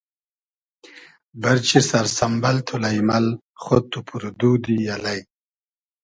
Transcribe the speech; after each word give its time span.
بئرچی 1.41 1.79
سئر 1.89 2.05
سئمبئل 2.17 2.57
تو 2.67 2.75
لݷمئل 2.83 3.27
خۉد 3.61 3.83
تو 3.91 3.99
پور 4.07 4.23
دودی 4.39 4.77
الݷ 4.95 5.19